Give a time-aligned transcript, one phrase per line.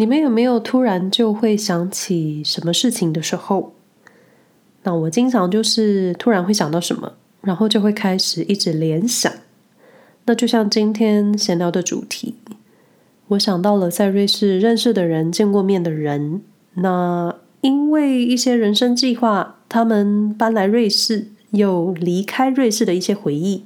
[0.00, 3.72] 你们有没有突然就会想起什么事情的时候？
[4.84, 9.32] 那我经常就是突然会想到什么，然后就会开始一直联想。
[10.26, 12.36] 那就像今天闲聊的主题，
[13.26, 16.42] 我想到了在瑞士认识的人、见过面的人。
[16.74, 23.64] 那因为一些人生计划，他们搬来瑞士，又离开瑞士的一些回忆。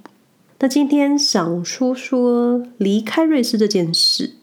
[0.60, 4.36] 那今天想说说离开瑞士这件事。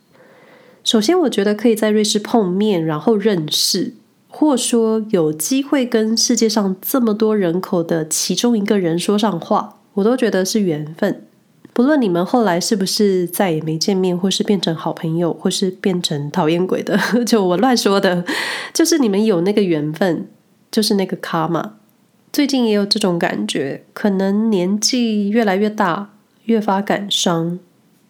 [0.84, 3.94] 首先，我觉得可以在瑞士碰面，然后认识，
[4.27, 11.26] 或说有机会跟世界上这么多人口的其中一个人说上话，我都觉得是缘分。
[11.71, 18.26] 不论你们后来是不是再也没见面，或是变成好朋友，或是变成讨厌鬼的， 就我乱说的，
[18.73, 20.27] 就是你们有那个缘分，
[20.71, 21.76] 就是那个卡嘛。
[22.34, 26.12] 最近也有这种感觉，可能年纪越来越大，
[26.46, 27.59] 越发感伤。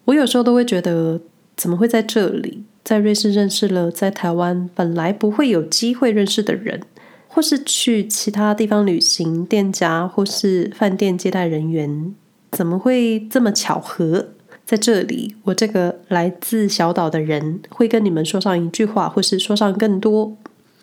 [0.06, 1.20] 我有时候都会觉得，
[1.56, 2.64] 怎么会在这里？
[2.82, 6.80] 在瑞士认识了在台湾本来不会有机会认识的人，
[7.28, 12.14] 或是去其他地方旅行，店家或是饭店接待人员，
[12.50, 14.28] 怎么会这么巧合？
[14.64, 20.36] 在这里，我这个来自小岛的人会跟你们说上一句话，或是说上更多，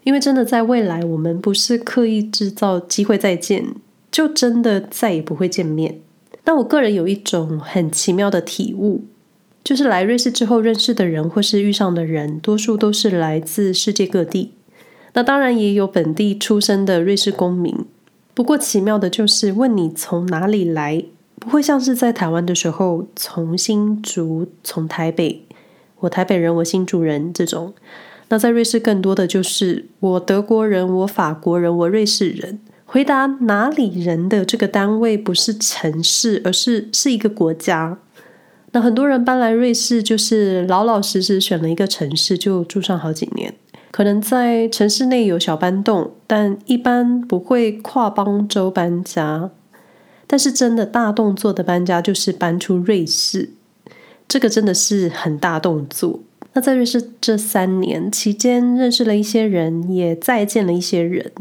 [0.03, 3.65] 因为真的在未来，我们不是刻意制造机会再见，
[4.11, 5.99] 就真的再也不会见面。
[6.43, 9.05] 但我个人有一种很奇妙的体悟。
[9.67, 14.53] 就是来瑞士之后认识的人，或是遇上的人，多数都是来自世界各地。
[15.11, 17.75] 那当然也有本地出生的瑞士公民。
[18.33, 21.03] 不过奇妙的就是，问你从哪里来，
[21.37, 25.43] 不会像是在台湾的时候，从新竹、从台北，
[25.99, 27.73] 我台北人，我新竹人这种。
[28.29, 32.61] 那在瑞士更多的就是我德国人，我法国人，我瑞士人。
[32.85, 37.99] 回答哪里人的这个单位不是城市，而是是一个国家。
[38.81, 43.53] 很多人搬来瑞士，就是老老实实选了一个城市就住上好几年。
[43.91, 49.49] 可能在城市内有小搬动，但一般不会跨邦州搬家。
[50.27, 53.49] 但是真的大动作的搬家，就是搬出瑞士，
[54.27, 56.19] 这个真的是很大动作。
[56.53, 61.31] 那在瑞士这三年期间，认识了一些人，也再见了一些人。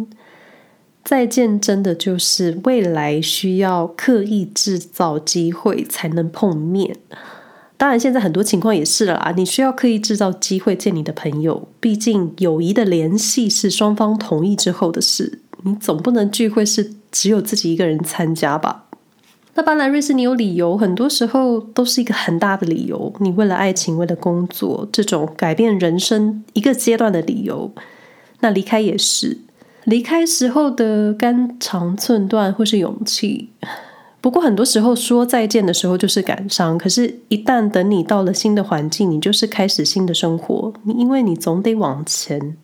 [1.07, 6.97] 再见，真的就是未来需要刻意制造机会才能碰面。
[7.77, 15.39] 当然，现在很多情况也是啦，你需要刻意制造机会见你的朋友，毕竟友谊的联系是双方同意之后的事。
[15.63, 18.87] 你总不能聚会是只有自己一个人参加吧？
[19.55, 23.15] 那搬来瑞士，你有理由，很多时候都是一个很大的理由。
[23.21, 27.71] 你为了爱情，为了工作，这种改变人生一个阶段的理由。
[28.41, 29.39] 那离开也是。
[29.87, 33.51] 离开时候的肝肠寸断或是勇气，
[34.21, 36.77] 不过很多时候说再见的时候就是感伤。
[36.77, 40.75] 可是，一旦等你到了新的环境，你就是开始新的生活。
[40.83, 42.57] 你因为你总得往前。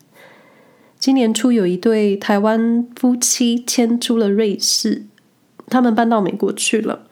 [0.99, 5.03] 今年初有一对台湾夫妻迁出了瑞士，
[5.67, 7.07] 他们搬到美国去了。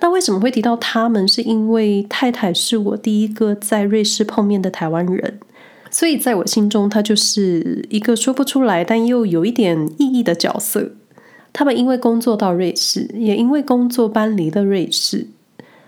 [0.00, 1.26] 那为什么会提到他们？
[1.26, 5.40] 是因为太太是我第一个在瑞士碰面的台湾人。
[5.90, 10.92] 所以，在我心中，他就是一个说不出来，但又有一点意义的角色。
[11.52, 15.26] 他们因为工作到瑞士，也因为工作搬离了瑞士。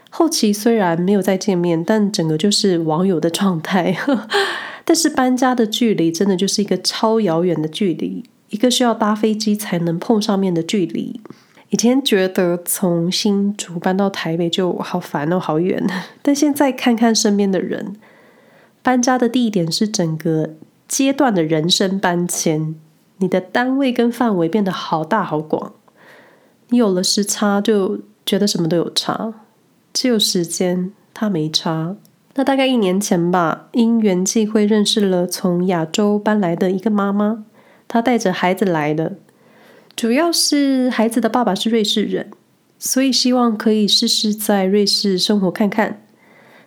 [0.08, 3.96] 后期虽然没有再见面，但整个就是网友的状态。
[4.84, 11.20] 但是搬家的距离真的就是一个超遥远的距离，一个需要搭飞机才能碰上面的距离。
[11.68, 15.80] 以前觉得从新竹搬到台北就好烦哦，好远。
[16.22, 17.94] 但现在看看身边的人。
[18.82, 20.50] 搬家的地点是整个
[20.88, 22.74] 阶段的人生搬迁，
[23.18, 25.72] 你的单位跟范围变得好大好广。
[26.68, 29.34] 你有了时差，就觉得什么都有差；
[29.92, 31.96] 只有时间，它没差。
[32.34, 37.44] 那大概一年前吧，因缘际会认识了从亚洲搬来的一个妈妈，
[37.88, 39.16] 她带着孩子来的，
[39.96, 42.30] 主要是孩子的爸爸是瑞士人，
[42.78, 46.02] 所以希望可以试试在瑞士生活看看。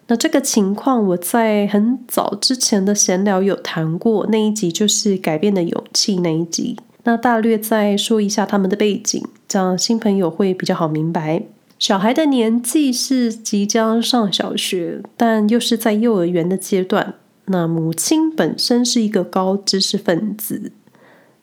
[0.07, 6.77] 那这个情况，我在很早之前的闲聊有谈过，那一集就是改变的勇气那一集。
[7.05, 11.44] 那大略再说一下他们的背景，这样新朋友会比较好明白。
[11.79, 17.15] 小孩的年纪是即将上小学，但又是在幼儿园的阶段。
[17.45, 20.71] 那母亲本身是一个高知识分子，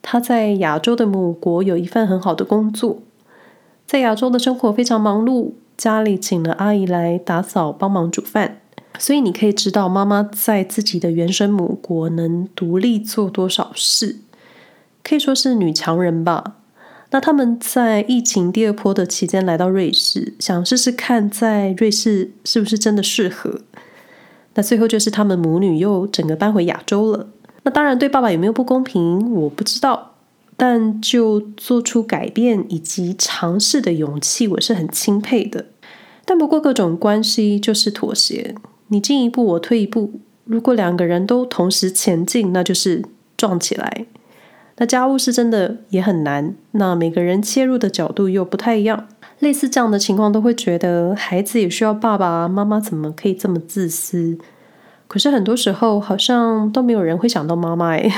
[0.00, 3.02] 她在亚洲的母国有一份很好的工作，
[3.86, 5.52] 在亚洲的生活非常忙碌。
[5.80, 8.60] 家里请了阿姨来打扫、帮忙煮饭，
[8.98, 14.16] 所以你可以知道妈妈在自己的原生母国能独立做多少事，
[15.02, 16.56] 可以说是女强人吧。
[17.12, 23.62] 那他们在疫情第二波的期间来到瑞士，想试试看在瑞士是不是真的适合。
[24.52, 27.26] 那最后就是他们母女又整个搬回亚洲了。
[27.62, 30.09] 那当然对爸爸有没有不公平，我不知道。
[30.62, 35.64] 但就做出改变以及尝试的勇气，我是很钦佩的。
[36.26, 38.54] 但不过各种关系就是妥协，
[38.88, 40.20] 你进一步我退一步。
[40.44, 43.02] 如果两个人都同时前进，那就是
[43.38, 44.04] 撞起来。
[44.76, 46.54] 那家务事真的也很难。
[46.72, 49.08] 那每个人切入的角度又不太一样，
[49.38, 54.36] 类似这样的情况都会觉得孩子也需要爸爸妈妈，怎么可以这么自私？
[55.08, 58.12] 可是很多时候好像都没有人会想到妈妈哎。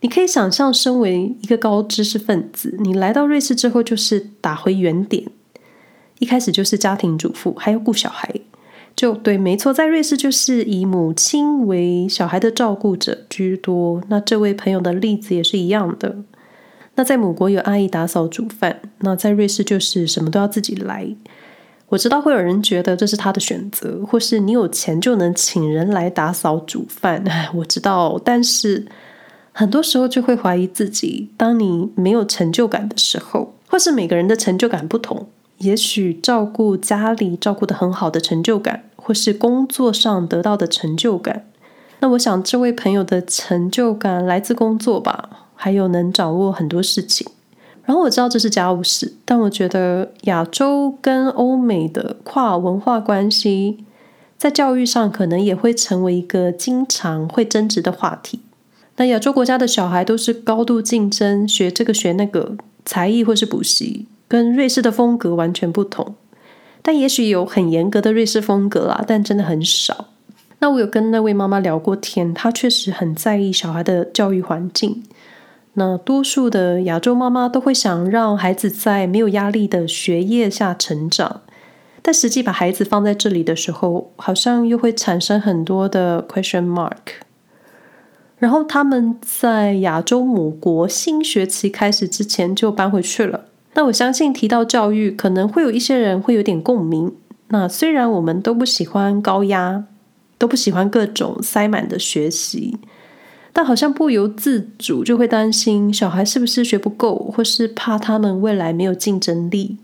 [0.00, 5.24] 你可以想象，身为一个高知识分子，你来到瑞士之后就是打回原点，
[6.20, 8.32] 一开始就是家庭主妇，还要顾小孩。
[8.94, 14.00] 就对，没错，在瑞士就是以母亲为小孩的照顾者居多。
[14.08, 16.16] 那这位朋友的例子也是一样的。
[16.94, 21.08] 那在母国有阿姨打扫煮饭，那在瑞士就是什么都要自己来。
[21.88, 27.24] 我知道会有人觉得这是他的选择，或是你有钱就能请人来打扫煮饭。
[27.54, 28.86] 我知道，但是。
[29.58, 35.26] 很多时候就会怀疑自己，当你没有成就感的时候，或是每个人的成就感不同，
[35.56, 41.44] 也许照顾家里照顾得很好的成就感，或是工作上得到的成就感，
[41.98, 47.26] 那我想这位朋友的成就感来自工作吧，还有能掌握很多事情。
[47.84, 53.84] 然后我知道这是家务事，但我觉得亚洲跟欧美的跨文化关系，
[54.36, 58.38] 在教育上可能也会成为一个经常会争执的话题。
[58.98, 66.16] 那亚洲国家的小孩都是高度竞争，学这个学那个才艺或是补习，跟瑞士的风格完全不同。
[66.82, 70.06] 但也许有很严格的瑞士风格啦，但真的很少。
[70.58, 75.04] 那我有跟那位妈妈聊过天，她确实很在意小孩的教育环境。
[75.74, 81.42] 那多数的亚洲妈妈都会想让孩子在没有压力的学业下成长，
[82.02, 87.27] 但实际把孩子放在这里的时候，好像又会产生很多的 question mark。
[88.38, 93.46] 然后他们在亚洲母国新学期开始之前就搬回去了。
[93.74, 97.12] 那我相信提到教育，可能会有一些人会有点共鸣。
[97.48, 99.84] 那虽然我们都不喜欢高压，
[100.36, 102.78] 都不喜欢各种塞满的学习，
[103.52, 109.78] 但好像不由自主就会担心小孩是不是学不够，或是怕他们未来没有竞争力。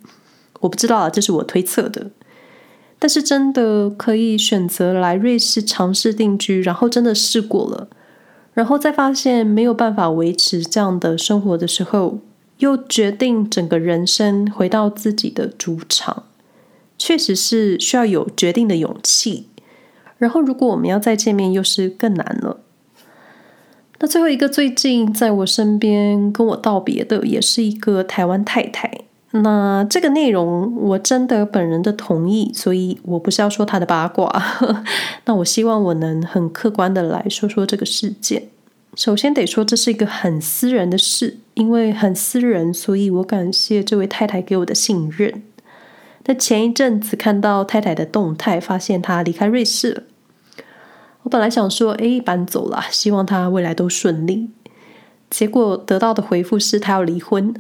[0.61, 2.11] 我不知道啊，这是我推测的。
[2.99, 7.89] 但是真的可以选择来瑞士尝试定居，然后真的试过了。
[8.55, 12.21] 然后再发现没有办法维持这样的生活的时候，
[12.59, 16.23] 又决定整个人生回到自己的主场，
[16.97, 19.49] 确实是需要有决定的勇气。
[20.19, 22.61] 然后如果我们要再见面，又是更难了。
[23.99, 29.01] 那最后一个最近在我身边跟我道别的，也是一个台湾太太。
[29.37, 34.31] 那这个内容我征得本人的同意，所以我不是要说他的八卦。
[35.27, 38.45] 那我希望我能很客观的来说说这个事件。
[38.95, 45.43] 首先得说这是一个很私人的事，因为很私人，所以我感谢这位太太给我的信任。
[46.27, 50.03] 那前一阵子看到太太的动态，发现她离开瑞士了。
[51.25, 54.51] 我本来想说，哎，搬走了，希望她未来都顺利。
[55.29, 57.53] 结果得到的回复是她要离婚。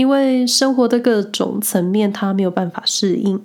[0.00, 3.38] 因为生活的各种层面，他没有办法适应，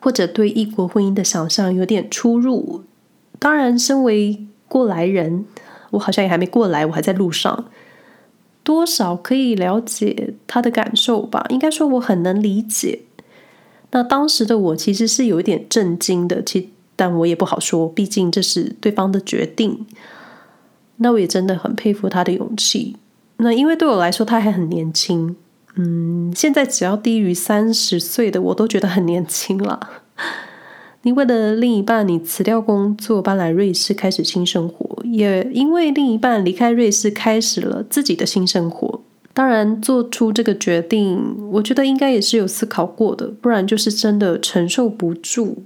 [0.00, 2.82] 或者对异国婚姻的想象有点出入。
[3.38, 5.44] 当然，身为过来人，
[5.90, 7.66] 我好像也还没过来，我还在路上，
[8.64, 11.46] 多少可以了解他的感受吧。
[11.50, 13.02] 应该说，我很能理解。
[13.92, 19.86] 那当时的我其实是有一点震惊的，其但我也不好说，毕竟这是对方的决定。
[20.96, 22.96] 那我也真的很佩服他的勇气。
[23.36, 25.36] 那因为对我来说，他还很年轻。
[25.76, 29.80] 嗯，现在只要低于三十岁的我都觉得很年轻了。
[31.04, 39.02] 你为了另一半，你辞掉工作，搬来瑞士开始新生活，也因为另一半离开瑞士，开始了自己的新生活。
[39.34, 45.64] 当然，做出这个决定，我觉得应该也是有思考过的，不然就是真的承受不住。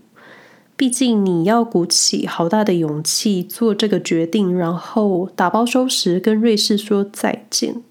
[0.77, 7.83] 毕竟你要鼓起好大的勇气做这个决定，然后打包收拾，跟瑞士说再见。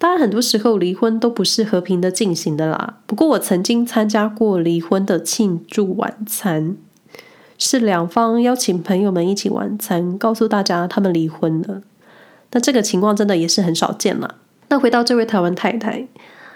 [0.00, 3.00] 当然，很多时候离婚都不是和平的进行的啦。
[3.06, 6.78] 不过，我曾经参加过离婚的庆祝晚餐，
[7.58, 11.82] 是两方邀请朋友们一起晚餐，告诉大家他们离婚了。
[12.52, 14.36] 那这个情况真的也是很少见啦。
[14.70, 16.08] 那回到这位台湾太太，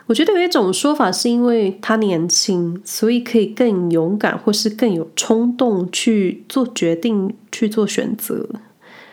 [0.07, 8.49] 我觉得有一种说法是因为她年轻，所以可以更勇敢，或是更有冲动去做决定、去做选择，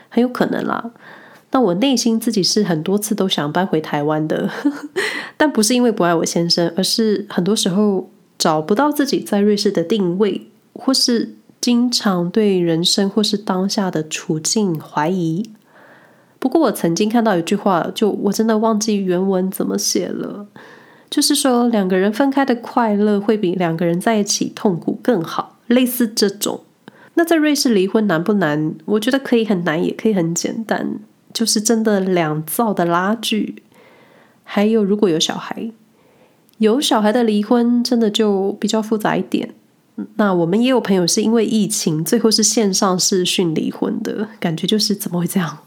[0.07, 0.91] 很有可能啦。
[1.51, 4.49] 那我内心自己是很多次都想搬回台湾的，
[5.35, 15.49] 但不是因为不爱我先生，而是很多时候找不到自己在瑞士的定位，或是经常对人生或是当下的处境怀疑。
[16.39, 20.47] 不过我曾经看到一句话，就我真的忘记原文怎么写了，
[21.09, 26.61] 就是说两个人分开的快乐会比两个人在一起痛苦更好，类似这种。
[27.13, 28.73] 那在瑞士离婚难不难？
[28.85, 30.99] 我觉得可以很难，也可以很简单，
[31.33, 33.63] 就是真的两造的拉锯。
[34.43, 35.71] 还有如果有小孩，
[36.57, 39.53] 有小孩的离婚真的就比较复杂一点。
[40.15, 45.59] 那我们也有朋友是因为疫情，最后是线上视讯离婚的，感觉就是怎么会这样？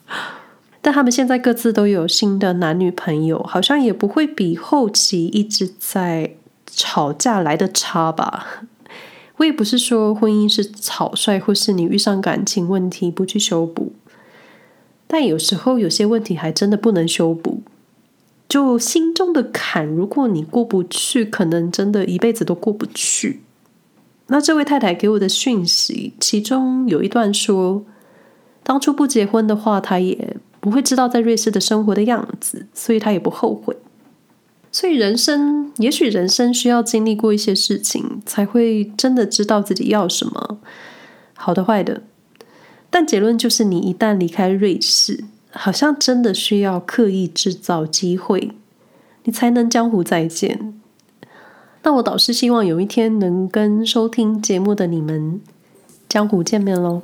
[0.82, 6.34] 但他们现在各自都有新的男女朋友，好像也不会比后期一直在
[6.66, 8.64] 吵架来的差吧。
[9.36, 13.92] 我也不是说婚姻是草率，或是你遇上感情问题不去修补，
[15.06, 17.62] 但有时候有些问题还真的不能修补。
[18.48, 23.40] 就心中的坎，如果你过不去，可能真的一辈子都过不去。
[24.26, 27.84] 那这位太太给我的讯息，其中有一段说，
[28.62, 30.36] 当初不结婚的话，她也。
[30.60, 33.76] 不会知道在瑞士的生活的样子，所以他也不后悔。
[34.72, 40.58] 所以人生，也许人生需要经历过一些事情，才会真的知道自己要什么，
[41.34, 42.00] 好的坏的。
[42.94, 48.52] 但结论就是，你一旦离开瑞士，好像真的需要刻意制造机会，
[49.24, 50.80] 你才能江湖再见。
[51.82, 55.40] 那我倒是希望有一天能跟收听节目的你们
[56.08, 57.02] 江湖见面喽。